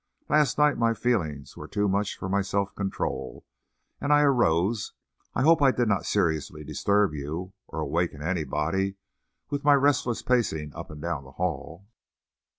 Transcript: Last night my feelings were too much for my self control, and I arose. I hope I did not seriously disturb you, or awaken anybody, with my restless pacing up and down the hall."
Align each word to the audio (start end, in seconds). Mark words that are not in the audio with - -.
Last 0.29 0.57
night 0.57 0.79
my 0.79 0.95
feelings 0.95 1.55
were 1.55 1.67
too 1.67 1.87
much 1.87 2.17
for 2.17 2.27
my 2.27 2.41
self 2.41 2.73
control, 2.73 3.45
and 3.99 4.11
I 4.11 4.21
arose. 4.23 4.93
I 5.35 5.43
hope 5.43 5.61
I 5.61 5.69
did 5.69 5.87
not 5.87 6.07
seriously 6.07 6.63
disturb 6.63 7.13
you, 7.13 7.53
or 7.67 7.81
awaken 7.81 8.23
anybody, 8.23 8.95
with 9.51 9.63
my 9.63 9.75
restless 9.75 10.23
pacing 10.23 10.73
up 10.73 10.89
and 10.89 11.03
down 11.03 11.23
the 11.23 11.33
hall." 11.33 11.87